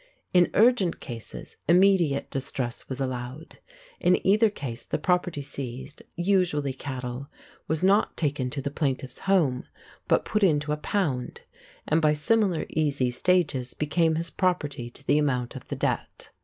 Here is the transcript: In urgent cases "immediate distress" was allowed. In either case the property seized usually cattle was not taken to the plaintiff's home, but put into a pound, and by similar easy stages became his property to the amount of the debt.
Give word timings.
In 0.33 0.49
urgent 0.55 0.99
cases 0.99 1.57
"immediate 1.67 2.31
distress" 2.31 2.89
was 2.89 2.99
allowed. 2.99 3.59
In 3.99 4.17
either 4.25 4.49
case 4.49 4.83
the 4.83 4.97
property 4.97 5.43
seized 5.43 6.01
usually 6.15 6.73
cattle 6.73 7.29
was 7.67 7.83
not 7.83 8.17
taken 8.17 8.49
to 8.49 8.63
the 8.63 8.71
plaintiff's 8.71 9.19
home, 9.19 9.65
but 10.07 10.25
put 10.25 10.41
into 10.41 10.71
a 10.71 10.77
pound, 10.77 11.41
and 11.87 12.01
by 12.01 12.13
similar 12.13 12.65
easy 12.69 13.11
stages 13.11 13.75
became 13.75 14.15
his 14.15 14.31
property 14.31 14.89
to 14.89 15.05
the 15.05 15.19
amount 15.19 15.55
of 15.55 15.67
the 15.67 15.75
debt. 15.75 16.31